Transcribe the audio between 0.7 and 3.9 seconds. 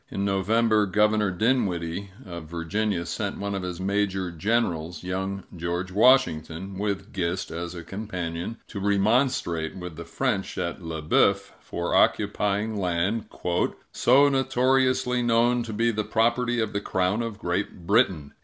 Governor Dinwiddie, of Virginia, sent one of his